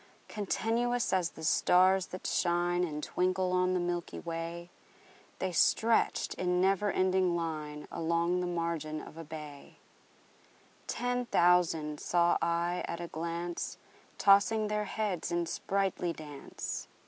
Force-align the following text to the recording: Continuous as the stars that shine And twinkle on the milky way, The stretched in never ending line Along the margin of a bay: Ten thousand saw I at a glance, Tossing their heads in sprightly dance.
Continuous 0.29 1.13
as 1.13 1.29
the 1.29 1.43
stars 1.43 2.07
that 2.07 2.25
shine 2.25 2.83
And 2.83 3.03
twinkle 3.03 3.51
on 3.51 3.75
the 3.75 3.79
milky 3.79 4.17
way, 4.17 4.71
The 5.37 5.53
stretched 5.53 6.33
in 6.33 6.59
never 6.59 6.91
ending 6.91 7.35
line 7.35 7.87
Along 7.91 8.39
the 8.39 8.47
margin 8.47 8.99
of 8.99 9.15
a 9.15 9.23
bay: 9.23 9.77
Ten 10.87 11.27
thousand 11.27 11.99
saw 11.99 12.39
I 12.41 12.83
at 12.87 12.99
a 12.99 13.09
glance, 13.09 13.77
Tossing 14.17 14.69
their 14.69 14.85
heads 14.85 15.31
in 15.31 15.45
sprightly 15.45 16.13
dance. 16.13 16.87